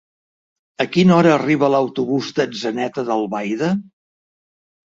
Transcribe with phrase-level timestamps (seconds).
[0.85, 3.73] A quina hora arriba l'autobús d'Atzeneta d'Albaida?